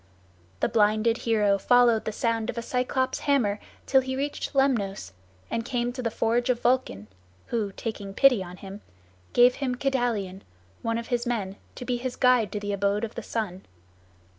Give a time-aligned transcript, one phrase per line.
[0.61, 5.11] The blinded hero followed the sound of a Cyclops' hammer till he reached Lemnos,
[5.51, 7.05] and came to the forge of Vulcan,
[7.49, 8.81] who, taking pity on him,
[9.33, 10.41] gave him Kedalion,
[10.81, 13.61] one of his men, to be his guide to the abode of the sun.